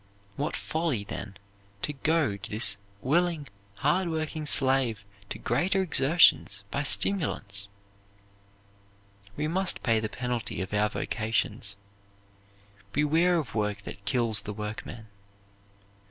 [0.35, 1.37] What folly, then,
[1.83, 3.47] to goad this willing,
[3.81, 7.67] hard working slave to greater exertions by stimulants!
[9.37, 11.75] We must pay the penalty of our vocations.
[12.91, 15.05] Beware of work that kills the workman.